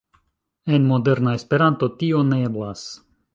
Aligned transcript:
En 0.77 0.87
moderna 0.91 1.33
Esperanto 1.41 1.91
tio 2.01 2.23
ne 2.31 2.41
eblas. 2.49 2.89